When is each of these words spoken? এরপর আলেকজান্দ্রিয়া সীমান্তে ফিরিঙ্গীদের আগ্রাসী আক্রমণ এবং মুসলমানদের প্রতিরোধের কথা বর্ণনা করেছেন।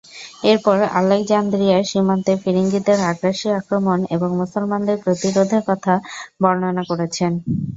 এরপর 0.43 0.77
আলেকজান্দ্রিয়া 0.99 1.77
সীমান্তে 1.89 2.33
ফিরিঙ্গীদের 2.43 2.99
আগ্রাসী 3.09 3.47
আক্রমণ 3.59 3.99
এবং 4.15 4.29
মুসলমানদের 4.41 4.97
প্রতিরোধের 5.03 5.63
কথা 5.69 5.93
বর্ণনা 6.41 6.83
করেছেন। 6.89 7.31